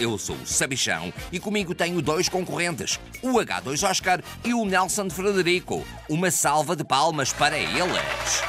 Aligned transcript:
Eu 0.00 0.18
sou 0.18 0.36
o 0.36 0.46
Sabichão 0.46 1.12
e 1.30 1.38
comigo 1.38 1.74
tenho 1.74 2.02
dois 2.02 2.28
concorrentes, 2.28 2.98
o 3.22 3.32
H2 3.38 3.88
Oscar 3.88 4.20
e 4.44 4.54
o 4.54 4.64
Nelson 4.64 5.08
Frederico. 5.08 5.86
Uma 6.08 6.30
salva 6.30 6.74
de 6.74 6.84
palmas 6.84 7.32
para 7.32 7.58
eles. 7.58 8.42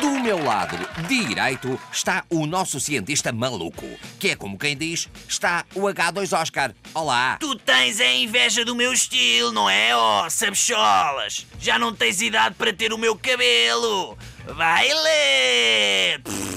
Do 0.00 0.10
meu 0.20 0.42
lado 0.42 0.76
direito 1.08 1.80
está 1.90 2.24
o 2.28 2.46
nosso 2.46 2.78
cientista 2.78 3.32
maluco, 3.32 3.86
que 4.18 4.30
é 4.30 4.36
como 4.36 4.58
quem 4.58 4.76
diz, 4.76 5.08
está 5.28 5.64
o 5.74 5.80
H2 5.80 6.38
Oscar. 6.38 6.74
Olá! 6.92 7.38
Tu 7.40 7.54
tens 7.56 8.00
a 8.00 8.12
inveja 8.12 8.64
do 8.64 8.74
meu 8.74 8.92
estilo, 8.92 9.50
não 9.52 9.68
é? 9.70 9.96
Oh, 9.96 10.28
sabicholas! 10.28 11.46
Já 11.58 11.78
não 11.78 11.94
tens 11.94 12.20
idade 12.20 12.54
para 12.56 12.72
ter 12.72 12.92
o 12.92 12.98
meu 12.98 13.16
cabelo! 13.16 14.18
Vai 14.46 14.88
ler! 14.92 16.53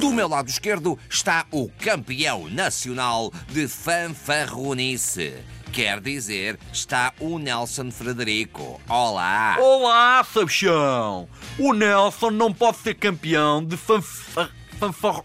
Do 0.00 0.10
meu 0.10 0.26
lado 0.28 0.48
esquerdo 0.48 0.98
está 1.08 1.46
o 1.52 1.68
campeão 1.68 2.48
nacional 2.50 3.32
de 3.48 3.68
fanfarronice. 3.68 5.34
Quer 5.72 6.00
dizer, 6.00 6.58
está 6.72 7.12
o 7.20 7.38
Nelson 7.38 7.92
Frederico. 7.92 8.80
Olá! 8.88 9.56
Olá, 9.60 10.24
Sabichão! 10.24 11.28
O 11.58 11.72
Nelson 11.72 12.30
não 12.30 12.52
pode 12.52 12.78
ser 12.78 12.94
campeão 12.94 13.64
de 13.64 13.76
fanfar... 13.76 14.50
fanfar... 14.80 15.22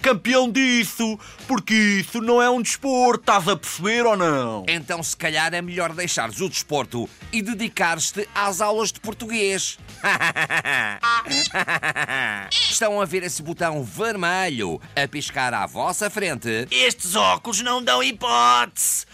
campeão 0.00 0.50
disso, 0.50 1.18
porque 1.46 1.74
isso 1.74 2.20
não 2.20 2.42
é 2.42 2.50
um 2.50 2.60
desporto, 2.60 3.20
estás 3.20 3.48
a 3.48 3.56
perceber 3.56 4.06
ou 4.06 4.16
não? 4.16 4.64
Então, 4.68 5.02
se 5.02 5.16
calhar, 5.16 5.52
é 5.54 5.62
melhor 5.62 5.92
deixares 5.92 6.40
o 6.40 6.48
desporto 6.48 7.08
e 7.32 7.42
dedicar-te 7.42 8.28
às 8.34 8.60
aulas 8.60 8.92
de 8.92 9.00
português. 9.00 9.78
Estão 12.50 13.00
a 13.00 13.04
ver 13.04 13.22
esse 13.22 13.42
botão 13.42 13.82
vermelho 13.82 14.80
a 14.96 15.08
piscar 15.08 15.54
à 15.54 15.66
vossa 15.66 16.10
frente? 16.10 16.66
Estes 16.70 17.14
óculos 17.14 17.60
não 17.60 17.82
dão 17.82 18.02
hipótese! 18.02 19.06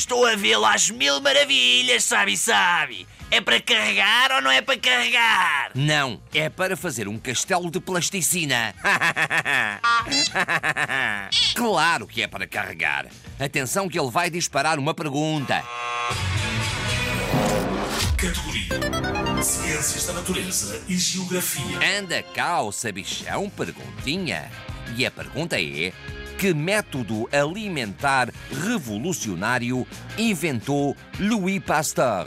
Estou 0.00 0.24
a 0.24 0.34
vê-lo 0.34 0.64
às 0.64 0.88
mil 0.88 1.20
maravilhas, 1.20 2.04
sabe, 2.04 2.34
sabe? 2.34 3.06
É 3.30 3.38
para 3.38 3.60
carregar 3.60 4.32
ou 4.32 4.40
não 4.40 4.50
é 4.50 4.62
para 4.62 4.78
carregar? 4.78 5.72
Não, 5.74 6.18
é 6.32 6.48
para 6.48 6.74
fazer 6.74 7.06
um 7.06 7.18
castelo 7.18 7.70
de 7.70 7.80
plasticina. 7.80 8.74
claro 11.54 12.06
que 12.06 12.22
é 12.22 12.26
para 12.26 12.46
carregar. 12.46 13.08
Atenção 13.38 13.90
que 13.90 14.00
ele 14.00 14.10
vai 14.10 14.30
disparar 14.30 14.78
uma 14.78 14.94
pergunta. 14.94 15.62
Categoria: 18.16 19.42
Ciências 19.42 20.06
da 20.06 20.14
Natureza 20.14 20.82
e 20.88 20.96
Geografia. 20.96 21.98
Anda 21.98 22.22
cá, 22.22 22.62
o 22.62 22.72
sabichão, 22.72 23.50
perguntinha. 23.50 24.50
E 24.96 25.04
a 25.04 25.10
pergunta 25.10 25.60
é: 25.60 25.92
que 26.40 26.54
método 26.54 27.28
alimentar 27.30 28.32
revolucionário 28.64 29.86
inventou 30.16 30.96
Louis 31.18 31.60
Pasteur? 31.62 32.26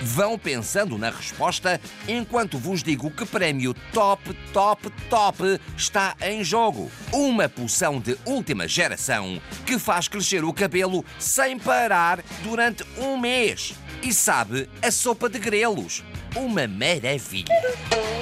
Vão 0.00 0.38
pensando 0.38 0.96
na 0.96 1.10
resposta 1.10 1.78
enquanto 2.08 2.56
vos 2.56 2.82
digo 2.82 3.10
que 3.10 3.26
prémio 3.26 3.74
top, 3.92 4.32
top, 4.50 4.90
top 5.10 5.60
está 5.76 6.16
em 6.22 6.42
jogo. 6.42 6.90
Uma 7.12 7.46
poção 7.46 8.00
de 8.00 8.16
última 8.24 8.66
geração 8.66 9.38
que 9.66 9.78
faz 9.78 10.08
crescer 10.08 10.42
o 10.42 10.52
cabelo 10.54 11.04
sem 11.18 11.58
parar 11.58 12.24
durante 12.42 12.82
um 12.96 13.18
mês. 13.18 13.74
E 14.02 14.10
sabe, 14.10 14.70
a 14.80 14.90
sopa 14.90 15.28
de 15.28 15.38
grelos. 15.38 16.02
Uma 16.36 16.66
maravilha. 16.66 17.54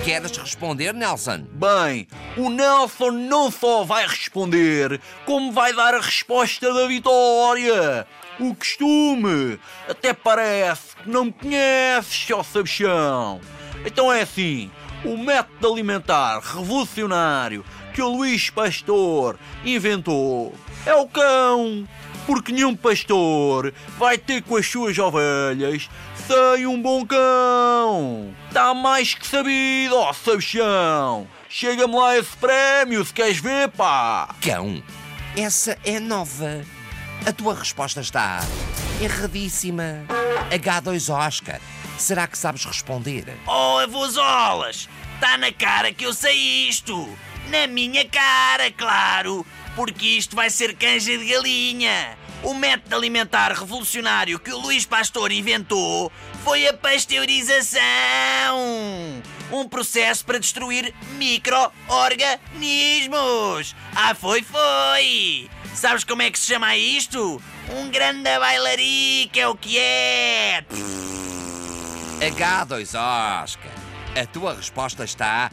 Queres 0.05 0.37
responder, 0.37 0.93
Nelson? 0.93 1.47
Bem, 1.53 2.07
o 2.37 2.51
Nelson 2.51 3.11
não 3.11 3.51
só 3.51 3.85
vai 3.85 4.07
responder, 4.07 5.01
como 5.25 5.51
vai 5.51 5.73
dar 5.73 5.95
a 5.95 6.01
resposta 6.01 6.73
da 6.75 6.87
vitória. 6.87 8.07
O 8.39 8.55
costume. 8.55 9.59
Até 9.89 10.13
parece 10.13 10.97
que 10.97 11.09
não 11.09 11.27
me 11.27 11.33
conheces, 11.33 12.31
ó 12.33 12.43
Sabichão. 12.43 13.41
Então 13.87 14.13
é 14.13 14.23
assim, 14.23 14.71
o 15.05 15.17
método 15.17 15.73
alimentar 15.73 16.41
revolucionário 16.41 17.65
que 17.95 18.03
o 18.03 18.09
Luís 18.09 18.51
Pastor 18.51 19.39
inventou 19.65 20.55
é 20.85 20.95
o 20.95 21.07
cão. 21.07 21.89
Porque 22.27 22.53
nenhum 22.53 22.77
pastor 22.77 23.73
vai 23.99 24.17
ter 24.17 24.43
com 24.43 24.57
as 24.57 24.67
suas 24.67 24.97
ovelhas 24.99 25.89
sem 26.27 26.67
um 26.67 26.81
bom 26.81 27.05
cão. 27.05 28.35
Está 28.49 28.73
mais 28.75 29.15
que 29.15 29.27
sabido, 29.27 29.97
ó 29.97 30.13
Sabichão. 30.13 31.27
Chega-me 31.49 31.95
lá 31.95 32.17
esse 32.17 32.37
prémio 32.37 33.05
se 33.05 33.13
queres 33.13 33.39
ver, 33.39 33.69
pá. 33.71 34.35
Cão, 34.41 34.83
essa 35.37 35.77
é 35.85 35.99
nova. 35.99 36.65
A 37.27 37.33
tua 37.33 37.55
resposta 37.55 38.01
está 38.01 38.41
erradíssima. 39.01 40.05
H2 40.51 41.13
Oscar. 41.13 41.61
Será 41.99 42.27
que 42.27 42.37
sabes 42.37 42.65
responder? 42.65 43.25
Oh, 43.47 43.79
avôzolas! 43.79 44.89
Está 45.15 45.39
na 45.39 45.53
cara 45.53 45.93
que 45.93 46.05
eu 46.05 46.13
sei 46.13 46.69
isto! 46.69 47.09
Na 47.49 47.67
minha 47.67 48.05
cara, 48.09 48.71
claro! 48.73 49.47
Porque 49.75 50.07
isto 50.07 50.37
vai 50.37 50.51
ser 50.51 50.77
canja 50.77 51.17
de 51.17 51.27
galinha! 51.27 52.19
O 52.43 52.53
método 52.55 52.97
alimentar 52.97 53.53
revolucionário 53.53 54.39
que 54.39 54.53
o 54.53 54.59
Luís 54.59 54.85
Pastor 54.85 55.33
inventou 55.33 56.13
foi 56.45 56.67
a 56.67 56.75
pasteurização! 56.75 57.81
Um 59.51 59.67
processo 59.69 60.25
para 60.25 60.39
destruir 60.39 60.95
micro-organismos! 61.13 63.75
Ah, 63.95 64.15
foi, 64.15 64.43
foi! 64.43 65.51
Sabes 65.75 66.05
como 66.05 66.23
é 66.23 66.31
que 66.31 66.39
se 66.39 66.53
chama 66.53 66.77
isto? 66.77 67.43
Um 67.71 67.91
grande 67.91 68.39
bailarico 68.39 69.39
é 69.39 69.49
o 69.49 69.57
que 69.57 69.79
é! 69.79 70.65
H2 72.21 73.43
Oscar. 73.43 73.73
A 74.21 74.27
tua 74.27 74.55
resposta 74.55 75.05
está 75.05 75.51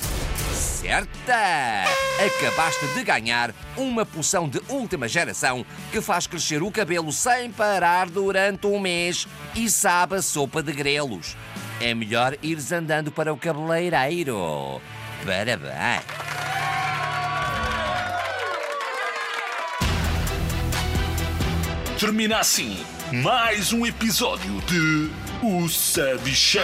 certa. 0.53 1.85
Acabaste 2.25 2.87
de 2.93 3.03
ganhar 3.03 3.53
uma 3.77 4.05
poção 4.05 4.47
de 4.47 4.61
última 4.69 5.07
geração 5.07 5.65
que 5.91 6.01
faz 6.01 6.27
crescer 6.27 6.61
o 6.61 6.71
cabelo 6.71 7.11
sem 7.11 7.51
parar 7.51 8.09
durante 8.09 8.67
um 8.67 8.79
mês 8.79 9.27
e 9.55 9.69
sabe 9.69 10.15
a 10.15 10.21
sopa 10.21 10.61
de 10.61 10.71
grelos. 10.71 11.35
É 11.81 11.93
melhor 11.93 12.37
ires 12.41 12.71
andando 12.71 13.11
para 13.11 13.33
o 13.33 13.37
cabeleireiro. 13.37 14.81
Parabéns. 15.25 16.03
Termina 21.99 22.39
assim 22.39 22.77
mais 23.11 23.73
um 23.73 23.85
episódio 23.85 24.61
de 24.61 25.11
O 25.41 25.67
Sabichão. 25.67 26.61